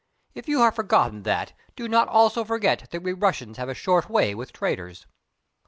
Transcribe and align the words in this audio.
If 0.33 0.47
you 0.47 0.61
have 0.61 0.73
forgotten 0.77 1.21
that, 1.21 1.53
do 1.75 1.87
not 1.87 2.07
also 2.07 2.43
forget 2.43 2.87
that 2.89 3.03
we 3.03 3.13
Russians 3.13 3.57
have 3.57 3.69
a 3.69 3.75
short 3.75 4.09
way 4.09 4.33
with 4.33 4.51
traitors." 4.51 5.05